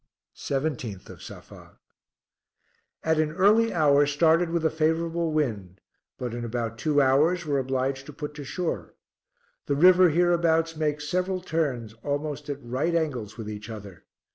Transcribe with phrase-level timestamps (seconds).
[0.35, 1.77] 17th of Safa.
[3.03, 5.79] At an early hour started with a favorable wind,
[6.17, 8.95] but in about two hours were obliged to put to shore.
[9.67, 14.05] The river hereabouts makes several turns almost at right angles with each other.